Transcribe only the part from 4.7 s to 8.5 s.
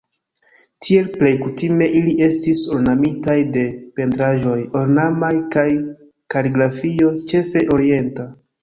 ornamaj kaj kaligrafio, ĉefe orienta.